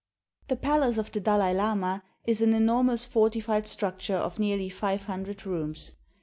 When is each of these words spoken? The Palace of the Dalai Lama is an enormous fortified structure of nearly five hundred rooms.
The 0.47 0.55
Palace 0.55 0.97
of 0.97 1.11
the 1.11 1.19
Dalai 1.19 1.53
Lama 1.53 2.03
is 2.25 2.41
an 2.41 2.55
enormous 2.55 3.05
fortified 3.05 3.67
structure 3.67 4.15
of 4.17 4.39
nearly 4.39 4.67
five 4.67 5.05
hundred 5.05 5.45
rooms. 5.45 5.91